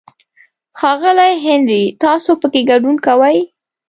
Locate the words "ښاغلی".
0.79-1.33